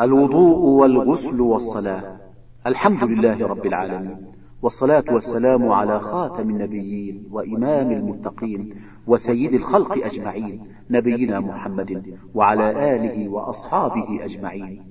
[0.00, 2.16] الوضوء والغسل والصلاة.
[2.66, 4.26] الحمد لله رب العالمين.
[4.62, 8.74] والصلاة والسلام على خاتم النبيين وإمام المتقين
[9.06, 14.82] وسيد الخلق أجمعين نبينا محمد وعلى آله وأصحابه أجمعين.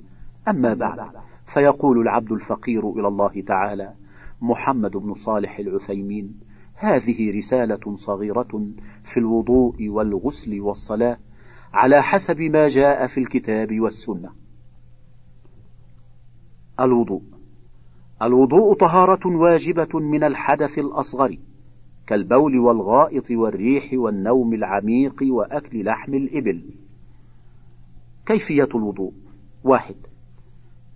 [0.47, 0.99] أما بعد
[1.47, 3.93] فيقول العبد الفقير إلى الله تعالى
[4.41, 6.39] محمد بن صالح العثيمين
[6.75, 8.67] هذه رسالة صغيرة
[9.03, 11.17] في الوضوء والغسل والصلاة
[11.73, 14.48] على حسب ما جاء في الكتاب والسنة.
[16.79, 17.21] الوضوء.
[18.21, 21.37] الوضوء طهارة واجبة من الحدث الأصغر
[22.07, 26.61] كالبول والغائط والريح والنوم العميق وأكل لحم الإبل.
[28.25, 29.11] كيفية الوضوء؟
[29.63, 29.95] واحد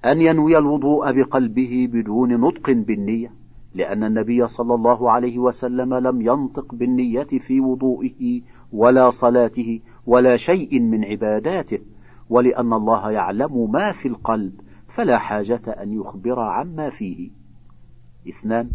[0.05, 3.31] أن ينوي الوضوء بقلبه بدون نطق بالنية
[3.75, 8.41] لأن النبي صلى الله عليه وسلم لم ينطق بالنية في وضوئه
[8.73, 11.79] ولا صلاته ولا شيء من عباداته
[12.29, 14.53] ولأن الله يعلم ما في القلب.
[14.93, 17.29] فلا حاجة أن يخبر عما فيه.
[18.29, 18.69] اثنان.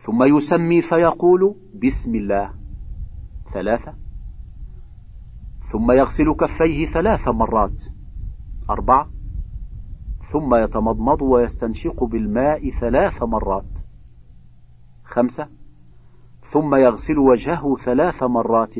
[0.00, 2.50] ثم يسمي فيقول بسم الله.
[3.52, 3.94] ثلاثة.
[5.62, 7.84] ثم يغسل كفيه ثلاث مرات.
[8.70, 9.08] أربعة.
[10.32, 13.68] ثم يتمضمض ويستنشق بالماء ثلاث مرات.
[15.04, 15.48] خمسة.
[16.42, 18.78] ثم يغسل وجهه ثلاث مرات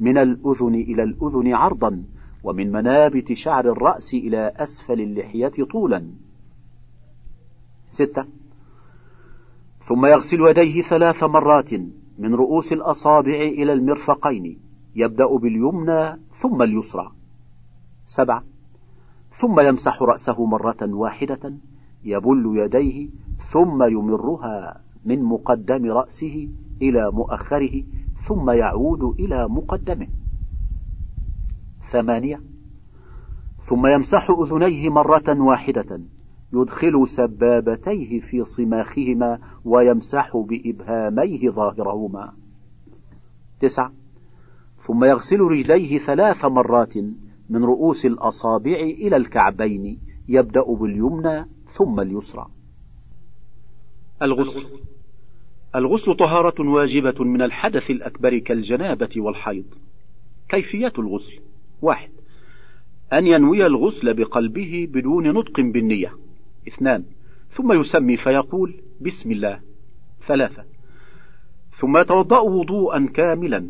[0.00, 2.04] من الأذن إلى الأذن عرضا
[2.44, 6.06] ومن منابت شعر الرأس إلى أسفل اللحية طولا.
[7.90, 8.24] ستة.
[9.80, 11.74] ثم يغسل يديه ثلاث مرات
[12.18, 14.58] من رؤوس الأصابع إلى المرفقين
[14.96, 17.12] يبدأ باليمنى ثم اليسرى.
[18.06, 18.42] سبعة.
[19.30, 21.54] ثم يمسح رأسه مرة واحدة
[22.04, 23.08] يبل يديه
[23.52, 26.48] ثم يمرها من مقدم رأسه
[26.82, 27.82] إلى مؤخره
[28.26, 30.08] ثم يعود إلى مقدمه.
[31.92, 32.40] ثمانية.
[33.58, 36.00] ثم يمسح أذنيه مرة واحدة
[36.52, 42.32] يدخل سبابتيه في صماخهما ويمسح بإبهاميه ظاهرهما.
[43.60, 43.92] تسعة.
[44.78, 46.94] ثم يغسل رجليه ثلاث مرات
[47.50, 49.98] من رؤوس الأصابع إلى الكعبين
[50.28, 52.46] يبدأ باليمنى ثم اليسرى.
[54.22, 54.64] الغسل.
[55.74, 59.64] الغسل طهارة واجبة من الحدث الأكبر كالجنابة والحيض.
[60.48, 61.51] كيفية الغسل؟
[61.82, 62.10] واحد.
[63.12, 66.12] أن ينوي الغسل بقلبه بدون نطق بالنية.
[66.68, 67.04] اثنان.
[67.56, 69.60] ثم يسمي فيقول بسم الله.
[70.26, 70.64] ثلاثة.
[71.76, 73.68] ثم يتوضأ وضوءا كاملا.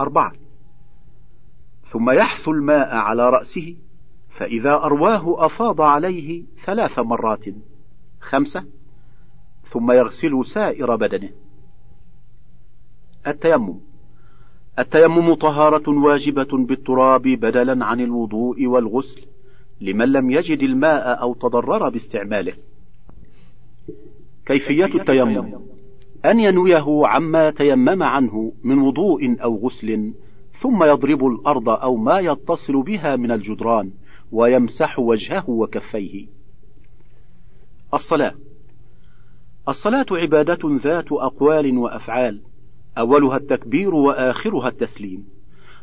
[0.00, 0.32] أربعة.
[1.92, 3.76] ثم يحثو الماء على رأسه
[4.36, 7.44] فإذا أرواه أفاض عليه ثلاث مرات.
[8.20, 8.64] خمسة.
[9.72, 11.30] ثم يغسل سائر بدنه.
[13.26, 13.89] التيمم.
[14.80, 19.22] التيمم طهارة واجبة بالتراب بدلا عن الوضوء والغسل
[19.80, 22.52] لمن لم يجد الماء أو تضرر باستعماله.
[24.46, 25.54] كيفية التيمم؟
[26.24, 30.14] أن ينويه عما تيمم عنه من وضوء أو غسل
[30.58, 33.90] ثم يضرب الأرض أو ما يتصل بها من الجدران
[34.32, 36.26] ويمسح وجهه وكفيه.
[37.94, 38.34] الصلاة.
[39.68, 42.40] الصلاة عبادة ذات أقوال وأفعال
[43.00, 45.24] أولها التكبير وآخرها التسليم.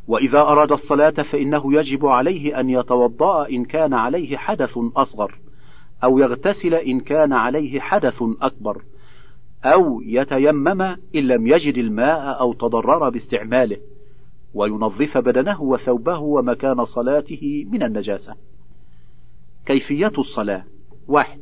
[0.07, 5.35] وإذا أراد الصلاة فإنه يجب عليه أن يتوضأ إن كان عليه حدث أصغر
[6.03, 8.81] أو يغتسل إن كان عليه حدث أكبر
[9.65, 13.77] أو يتيمم إن لم يجد الماء أو تضرر باستعماله
[14.53, 18.35] وينظف بدنه وثوبه ومكان صلاته من النجاسة.
[19.65, 20.63] كيفية الصلاة؟
[21.07, 21.39] واحد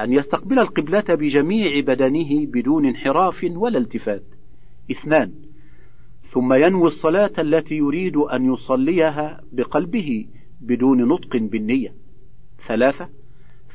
[0.00, 4.35] أن يستقبل القبلة بجميع بدنه بدون انحراف ولا التفات.
[4.90, 5.32] اثنان.
[6.32, 10.26] ثم ينوي الصلاة التي يريد أن يصليها بقلبه
[10.60, 11.92] بدون نطق بالنية.
[12.68, 13.08] ثلاثة.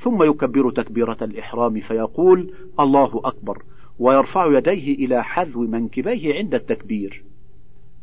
[0.02, 3.58] ثم يكبر تكبيرة الإحرام فيقول الله أكبر
[4.00, 7.24] ويرفع يديه إلى حذو منكبيه عند التكبير.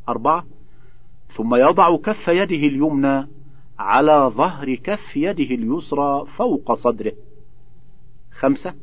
[0.08, 0.44] أربعة.
[1.36, 3.26] ثم يضع كف يده اليمنى
[3.78, 7.12] على ظهر كف يده اليسرى فوق صدره.
[8.38, 8.74] خمسة.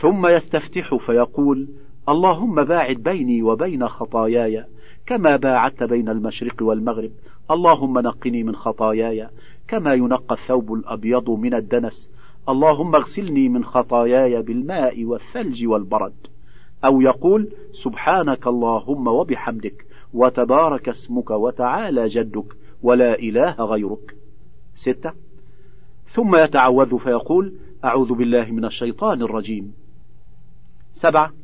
[0.00, 1.68] ثم يستفتح فيقول
[2.08, 4.64] اللهم باعد بيني وبين خطاياي
[5.06, 7.10] كما باعدت بين المشرق والمغرب.
[7.50, 9.28] اللهم نقني من خطاياي
[9.68, 12.10] كما ينقى الثوب الأبيض من الدنس.
[12.48, 16.14] اللهم اغسلني من خطاياي بالماء والثلج والبرد.
[16.84, 19.84] أو يقول سبحانك اللهم وبحمدك
[20.14, 22.46] وتبارك اسمك وتعالى جدك
[22.82, 24.14] ولا إله غيرك.
[24.74, 25.12] ستة.
[26.12, 27.52] ثم يتعوذ فيقول
[27.84, 29.74] أعوذ بالله من الشيطان الرجيم.
[30.92, 31.41] سبعة.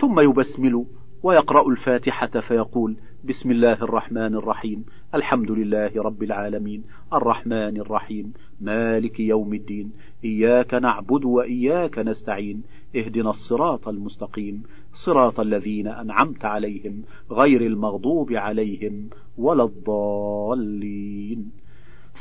[0.00, 0.84] ثم يبسمل
[1.22, 4.84] ويقرأ الفاتحة فيقول بسم الله الرحمن الرحيم
[5.14, 9.92] الحمد لله رب العالمين الرحمن الرحيم مالك يوم الدين
[10.24, 12.62] إياك نعبد وإياك نستعين
[12.96, 14.62] اهدنا الصراط المستقيم
[14.94, 17.02] صراط الذين أنعمت عليهم
[17.32, 21.50] غير المغضوب عليهم ولا الضالين.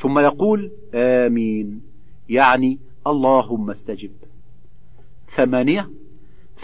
[0.01, 1.81] ثم يقول آمين
[2.29, 2.77] يعني
[3.07, 4.11] اللهم استجب.
[5.35, 5.87] ثمانية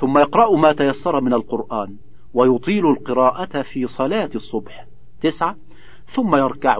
[0.03, 1.97] ثم يقرأ ما تيسر من القرآن
[2.33, 4.85] ويطيل القراءة في صلاة الصبح
[5.21, 5.55] تسعة
[6.13, 6.77] ثم يركع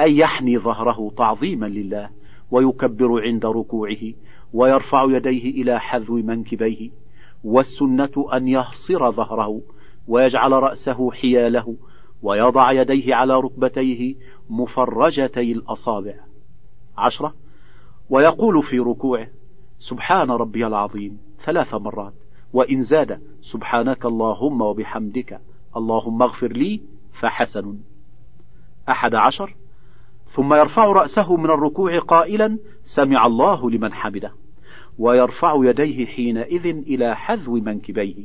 [0.00, 2.10] أي يحني ظهره تعظيما لله
[2.50, 4.12] ويكبر عند ركوعه
[4.54, 6.90] ويرفع يديه إلى حذو منكبيه
[7.44, 9.60] والسنة أن يهصر ظهره
[10.08, 11.76] ويجعل رأسه حياله
[12.22, 14.14] ويضع يديه على ركبتيه
[14.50, 16.14] مفرجتي الأصابع
[16.98, 17.34] عشرة
[18.10, 19.26] ويقول في ركوعه
[19.80, 22.17] سبحان ربي العظيم ثلاث مرات
[22.52, 25.40] وإن زاد سبحانك اللهم وبحمدك
[25.76, 26.80] اللهم اغفر لي
[27.20, 27.78] فحسن.
[28.88, 29.54] أحد عشر.
[30.32, 34.30] ثم يرفع رأسه من الركوع قائلا سمع الله لمن حمده
[34.98, 38.24] ويرفع يديه حينئذ إلى حذو منكبيه.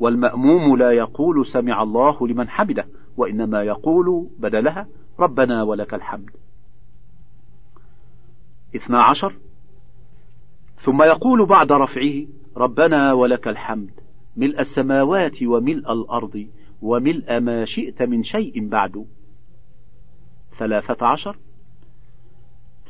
[0.00, 2.84] والمأموم لا يقول سمع الله لمن حمده
[3.16, 4.86] وإنما يقول بدلها
[5.20, 6.30] ربنا ولك الحمد.
[8.76, 9.34] اثنا عشر.
[10.82, 13.90] ثم يقول بعد رفعه ربنا ولك الحمد
[14.36, 16.46] ملء السماوات وملء الأرض
[16.82, 19.04] وملء ما شئت من شيء بعد.
[20.58, 21.36] ثلاثة عشر.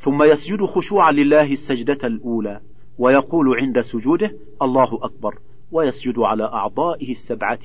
[0.01, 2.61] ثم يسجد خشوعا لله السجدة الأولى
[2.99, 4.31] ويقول عند سجوده
[4.63, 5.35] الله أكبر
[5.73, 7.61] ويسجد على أعضائه السبعة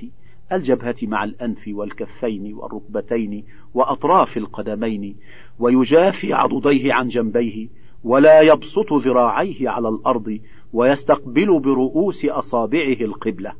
[0.51, 3.43] الجبهة مع الأنف والكفين والركبتين
[3.73, 5.15] وأطراف القدمين
[5.59, 7.67] ويجافي عضديه عن جنبيه
[8.05, 10.39] ولا يبسط ذراعيه على الأرض
[10.73, 13.53] ويستقبل برؤوس أصابعه القبلة.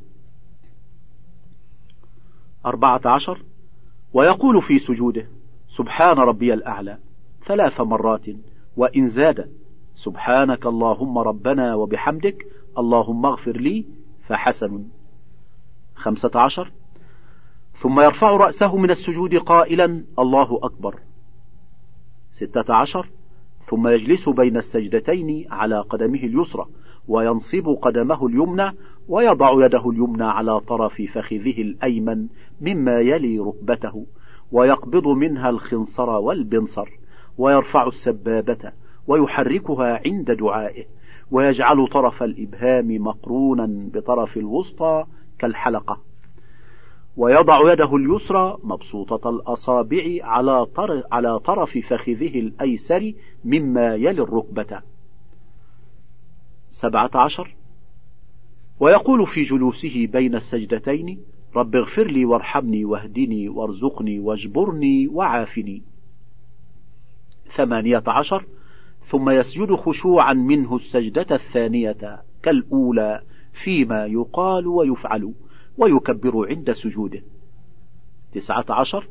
[2.66, 3.38] أربعة عشر.
[4.14, 5.26] ويقول في سجوده
[5.68, 6.98] سبحان ربي الأعلى
[7.46, 8.26] ثلاث مرات
[8.76, 9.44] وإن زاد
[9.96, 12.36] سبحانك اللهم ربنا وبحمدك
[12.78, 13.84] اللهم اغفر لي
[14.26, 14.84] فحسن.
[15.94, 16.70] خمسة عشر.
[17.82, 20.94] ثم يرفع رأسه من السجود قائلا الله أكبر.
[22.32, 23.06] ستة عشر.
[23.70, 26.64] ثم يجلس بين السجدتين على قدمه اليسرى
[27.08, 28.72] وينصب قدمه اليمنى
[29.08, 32.28] ويضع يده اليمنى على طرف فخذه الأيمن
[32.60, 34.06] مما يلي ركبته
[34.52, 36.88] ويقبض منها الخنصر والبنصر
[37.38, 38.72] ويرفع السبابة
[39.08, 40.84] ويحركها عند دعائه
[41.32, 45.04] ويجعل طرف الإبهام مقرونا بطرف الوسطى
[45.38, 45.96] كالحلقة.
[47.16, 50.02] ويضع يده اليسرى مبسوطة الأصابع
[51.12, 53.12] على طرف فخذه الأيسر
[53.44, 54.82] مما يلي الركبة.
[56.70, 57.54] سبعة عشر.
[58.80, 61.18] ويقول في جلوسه بين السجدتين
[61.56, 65.82] رب اغفر لي وارحمني واهدني وارزقني واجبرني وعافني.
[67.56, 68.44] ثمانية عشر.
[69.10, 73.22] ثم يسجد خشوعا منه السجدة الثانية كالأولى
[73.64, 75.34] فيما يقال ويفعل
[75.78, 77.22] ويكبر عند سجوده.
[78.32, 79.04] تسعة عشر.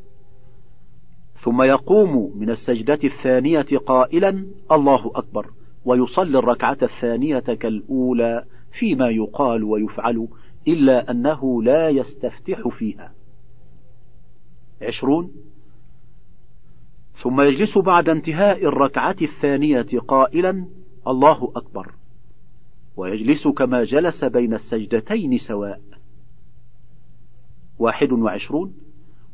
[1.46, 5.50] ثم يقوم من السجدة الثانية قائلا الله أكبر
[5.86, 10.28] ويصلي الركعة الثانية كالأولى فيما يقال ويفعل
[10.68, 13.12] إلا أنه لا يستفتح فيها.
[14.82, 15.32] عشرون.
[17.22, 20.68] ثم يجلس بعد انتهاء الركعة الثانية قائلا
[21.08, 21.92] الله أكبر
[22.98, 25.80] ويجلس كما جلس بين السجدتين سواء.
[27.80, 28.85] واحد وعشرون.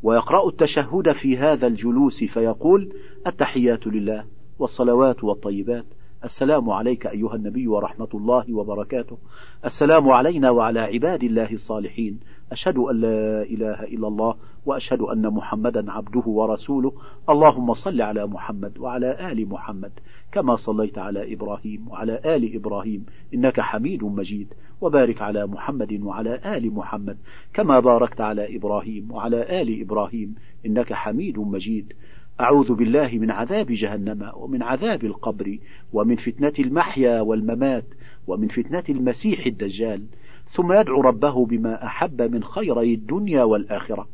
[0.03, 2.93] ويقرأ التشهد في هذا الجلوس فيقول
[3.27, 4.25] التحيات لله
[4.59, 5.85] والصلوات والطيبات.
[6.23, 9.17] السلام عليك أيها النبي ورحمة الله وبركاته.
[9.65, 12.19] السلام علينا وعلى عباد الله الصالحين.
[12.51, 14.35] أشهد أن لا إله إلا الله
[14.65, 16.91] وأشهد أن محمدا عبده ورسوله.
[17.29, 19.91] اللهم صل على محمد وعلى آل محمد
[20.31, 24.53] كما صليت على إبراهيم وعلى آل إبراهيم إنك حميد مجيد.
[24.81, 27.17] وبارك على محمد وعلى آل محمد
[27.53, 30.35] كما باركت على إبراهيم وعلى آل إبراهيم
[30.65, 31.93] إنك حميد مجيد.
[32.39, 35.57] أعوذ بالله من عذاب جهنم ومن عذاب القبر
[35.93, 37.85] ومن فتنة المحيا والممات
[38.27, 40.07] ومن فتنة المسيح الدجال.
[40.51, 44.07] ثم يدعو ربه بما أحب من خيري الدنيا والآخرة.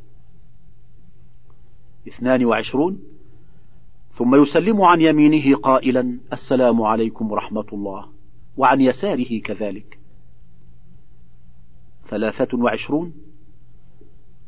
[2.08, 3.00] اثنان وعشرون.
[4.14, 8.06] ثم يسلم عن يمينه قائلا السلام عليكم ورحمة الله.
[8.58, 10.00] وعن يساره كذلك.
[12.10, 13.14] ثلاثة وعشرون.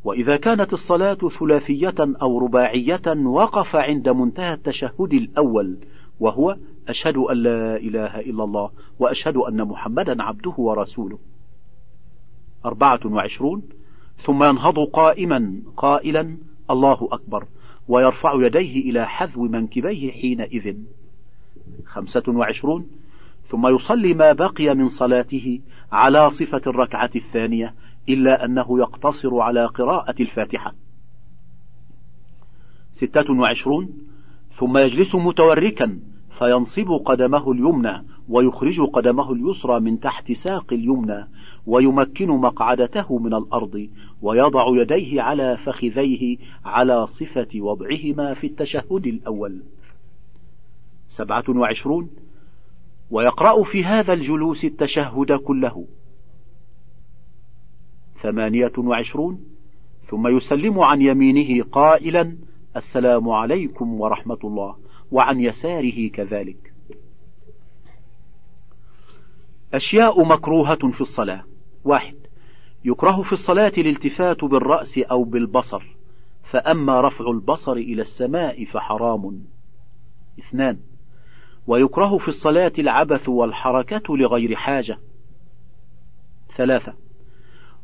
[0.03, 5.77] وإذا كانت الصلاة ثلاثية أو رباعية وقف عند منتهى التشهد الأول
[6.19, 6.55] وهو
[6.87, 11.19] أشهد أن لا إله إلا الله وأشهد أن محمدا عبده ورسوله.
[12.65, 13.63] أربعة وعشرون
[14.17, 16.37] ثم ينهض قائما قائلا
[16.71, 17.43] الله أكبر
[17.87, 20.75] ويرفع يديه إلى حذو منكبيه حينئذ.
[21.85, 22.85] خمسة وعشرون
[23.47, 27.73] ثم يصلي ما بقي من صلاته على صفة الركعة الثانية
[28.09, 30.71] إلا أنه يقتصر على قراءة الفاتحة.
[32.93, 33.89] ستة وعشرون
[34.53, 35.99] ثم يجلس متوركا
[36.39, 41.25] فينصب قدمه اليمنى ويخرج قدمه اليسرى من تحت ساق اليمنى
[41.67, 43.89] ويمكن مقعدته من الأرض
[44.21, 49.63] ويضع يديه على فخذيه على صفة وضعهما في التشهد الأول.
[51.09, 52.09] سبعة وعشرون
[53.11, 55.87] ويقرأ في هذا الجلوس التشهد كله.
[58.21, 59.39] ثمانية وعشرون
[60.09, 62.37] ثم يسلم عن يمينه قائلا
[62.75, 64.75] السلام عليكم ورحمة الله
[65.11, 66.73] وعن يساره كذلك.
[69.73, 71.43] أشياء مكروهة في الصلاة.
[71.85, 72.15] واحد
[72.85, 75.83] يكره في الصلاة الالتفات بالرأس أو بالبصر
[76.43, 79.41] فأما رفع البصر إلى السماء فحرام.
[80.39, 80.79] اثنان
[81.67, 84.97] ويكره في الصلاة العبث والحركة لغير حاجة.
[86.57, 87.08] ثلاثة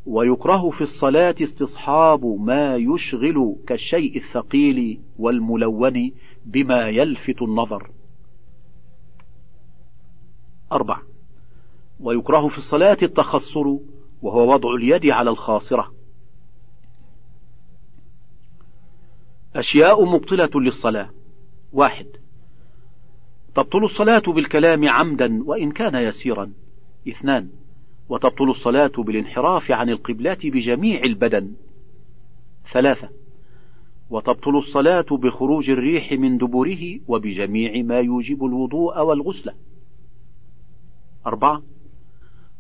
[0.06, 6.12] ويكره في الصلاة استصحاب ما يشغل كالشيء الثقيل والملون
[6.46, 7.90] بما يلفت النظر.
[10.72, 11.02] أربعة.
[12.00, 13.64] ويكره في الصلاة التخصر
[14.22, 15.92] وهو وضع اليد على الخاصرة.
[19.56, 21.10] أشياء مبطلة للصلاة.
[21.74, 22.06] واحد.
[23.56, 26.54] تبطل الصلاة بالكلام عمدا وإن كان يسيرا.
[27.10, 27.50] اثنان.
[28.10, 31.54] وتبطل الصلاة بالانحراف عن القبلة بجميع البدن.
[32.74, 33.10] ثلاثة
[34.10, 39.52] وتبطل الصلاة بخروج الريح من دبره وبجميع ما يوجب الوضوء والغسل.
[41.28, 41.62] أربعة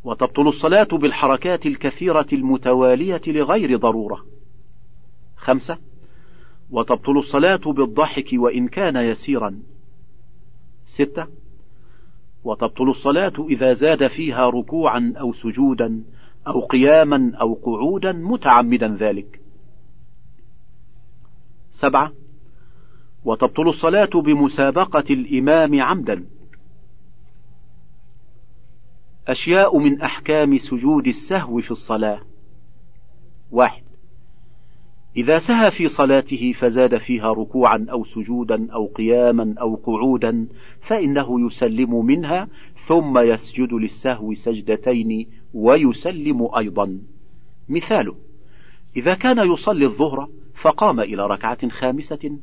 [0.03, 4.25] وتبطل الصلاة بالحركات الكثيرة المتوالية لغير ضرورة.
[5.35, 5.77] خمسة
[6.71, 9.59] وتبطل الصلاة بالضحك وإن كان يسيرا.
[10.85, 11.27] ستة
[12.45, 16.03] وتبطل الصلاة إذا زاد فيها ركوعا أو سجودا
[16.47, 19.39] أو قياما أو قعودا متعمدا ذلك.
[21.71, 22.11] سبعة.
[23.25, 26.25] وتبطل الصلاة بمسابقة الإمام عمدا.
[29.27, 32.21] أشياء من أحكام سجود السهو في الصلاة.
[33.51, 33.84] واحد.
[35.17, 40.47] إذا سهى في صلاته فزاد فيها ركوعا أو سجودا أو قياما أو قعودا
[40.87, 42.47] فإنه يسلم منها
[42.87, 46.99] ثم يسجد للسهو سجدتين ويسلم أيضا.
[47.69, 48.15] مثاله
[48.97, 50.27] إذا كان يصلي الظهر
[50.61, 52.39] فقام إلى ركعة خامسة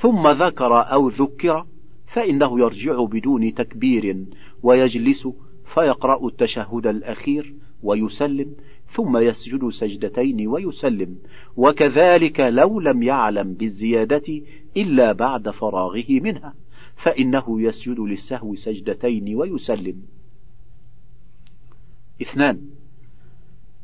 [0.00, 1.64] ثم ذكر أو ذكر
[2.12, 4.16] فإنه يرجع بدون تكبير
[4.62, 5.28] ويجلس
[5.74, 7.52] فيقرأ التشهد الأخير
[7.82, 8.54] ويسلم.
[8.94, 11.18] ثم يسجد سجدتين ويسلم.
[11.56, 14.42] وكذلك لو لم يعلم بالزيادة
[14.76, 16.54] إلا بعد فراغه منها
[16.96, 20.02] فإنه يسجد للسهو سجدتين ويسلم.
[22.22, 22.58] اثنان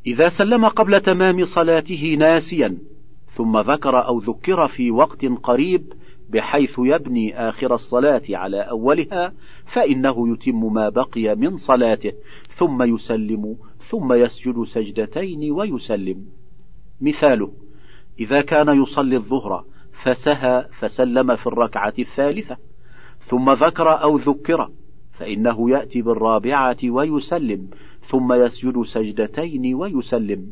[0.07, 2.77] إذا سلم قبل تمام صلاته ناسيا
[3.33, 5.93] ثم ذكر أو ذكر في وقت قريب
[6.29, 9.33] بحيث يبني آخر الصلاة على أولها
[9.65, 12.11] فإنه يتم ما بقي من صلاته
[12.49, 13.55] ثم يسلم
[13.91, 16.25] ثم يسجد سجدتين ويسلم.
[17.01, 17.51] مثاله
[18.19, 19.63] إذا كان يصلي الظهر
[20.03, 22.57] فسهى فسلم في الركعة الثالثة
[23.25, 24.69] ثم ذكر أو ذكر
[25.13, 27.69] فإنه يأتي بالرابعة ويسلم
[28.09, 30.47] ثم يسجد سجدتين ويسلم.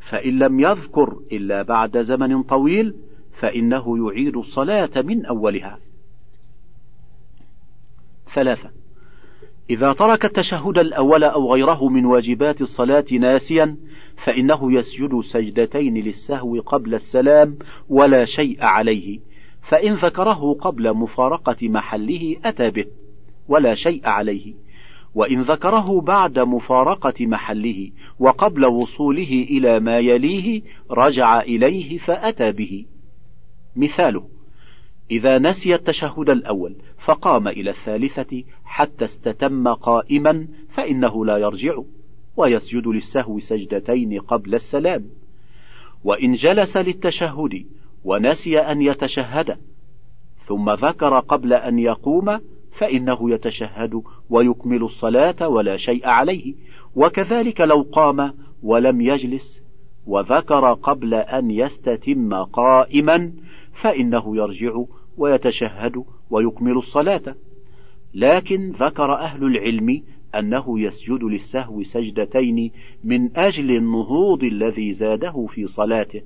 [0.00, 2.94] فإن لم يذكر إلا بعد زمن طويل
[3.40, 5.78] فإنه يعيد الصلاة من أولها.
[8.34, 8.85] ثلاثة.
[9.70, 13.76] إذا ترك التشهد الأول أو غيره من واجبات الصلاة ناسيا
[14.16, 17.58] فإنه يسجد سجدتين للسهو قبل السلام
[17.88, 19.18] ولا شيء عليه
[19.62, 22.84] فإن ذكره قبل مفارقة محله أتى به
[23.48, 24.54] ولا شيء عليه
[25.14, 32.84] وإن ذكره بعد مفارقة محله وقبل وصوله إلى ما يليه رجع إليه فأتى به.
[33.76, 34.35] مثاله
[35.10, 41.74] إذا نسي التشهد الأول فقام إلى الثالثة حتى استتم قائما فإنه لا يرجع
[42.36, 45.02] ويسجد للسهو سجدتين قبل السلام.
[46.04, 47.64] وإن جلس للتشهد
[48.04, 49.56] ونسي أن يتشهد
[50.44, 52.38] ثم ذكر قبل أن يقوم
[52.78, 56.54] فإنه يتشهد ويكمل الصلاة ولا شيء عليه.
[56.96, 58.32] وكذلك لو قام
[58.62, 59.60] ولم يجلس
[60.06, 63.32] وذكر قبل أن يستتم قائما
[63.80, 64.72] فإنه يرجع
[65.18, 67.34] ويتشهد ويكمل الصلاة.
[68.14, 70.02] لكن ذكر أهل العلم
[70.34, 72.70] أنه يسجد للسهو سجدتين
[73.04, 76.22] من أجل النهوض الذي زاده في صلاته.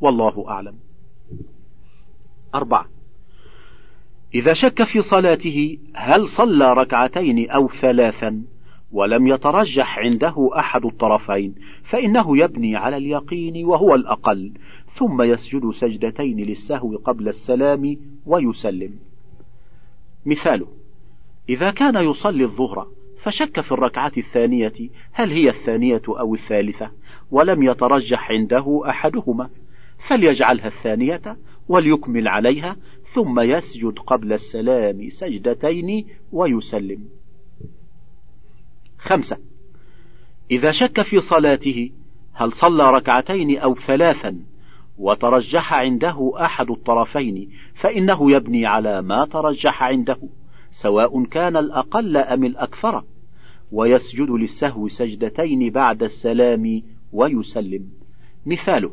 [0.00, 0.74] والله أعلم.
[2.54, 2.86] أربعة.
[4.34, 8.44] إذا شك في صلاته هل صلى ركعتين أو ثلاثا
[8.92, 14.52] ولم يترجح عنده أحد الطرفين فإنه يبني على اليقين وهو الأقل.
[14.98, 18.90] ثم يسجد سجدتين للسهو قبل السلام ويسلم.
[20.26, 20.66] مثاله
[21.48, 22.86] إذا كان يصلي الظهر
[23.22, 24.74] فشك في الركعة الثانية
[25.12, 26.90] هل هي الثانية أو الثالثة؟
[27.30, 29.50] ولم يترجح عنده أحدهما.
[30.08, 31.36] فليجعلها الثانية
[31.68, 32.76] وليكمل عليها
[33.12, 37.04] ثم يسجد قبل السلام سجدتين ويسلم.
[38.98, 39.38] خمسة
[40.50, 41.90] إذا شك في صلاته
[42.34, 44.38] هل صلى ركعتين أو ثلاثا؟
[44.98, 50.18] وترجح عنده أحد الطرفين فإنه يبني على ما ترجح عنده
[50.72, 53.02] سواء كان الأقل أم الأكثر
[53.72, 57.84] ويسجد للسهو سجدتين بعد السلام ويسلم.
[58.46, 58.90] مثاله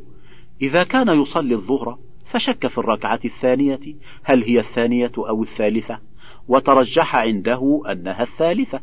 [0.62, 1.98] إذا كان يصلي الظهر
[2.32, 3.80] فشك في الركعة الثانية
[4.24, 6.00] هل هي الثانية أو الثالثة؟
[6.48, 8.80] وترجح عنده أنها الثالثة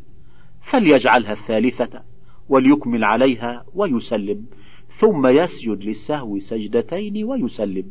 [0.62, 2.02] فليجعلها الثالثة
[2.48, 4.46] وليكمل عليها ويسلم.
[4.98, 7.84] ثم يسجد للسهو سجدتين ويسلم.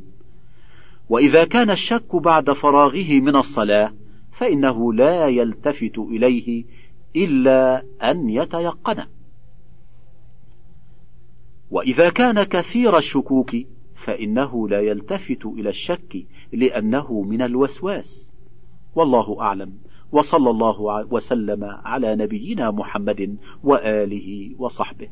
[1.09, 3.91] وإذا كان الشك بعد فراغه من الصلاة
[4.37, 6.63] فإنه لا يلتفت إليه
[7.15, 9.03] إلا أن يتيقن.
[11.71, 13.55] وإذا كان كثير الشكوك
[14.05, 18.29] فإنه لا يلتفت إلى الشك لأنه من الوسواس.
[18.95, 19.73] والله أعلم.
[20.11, 20.81] وصلى الله
[21.11, 25.07] وسلم على نبينا محمد وآله وصحبه.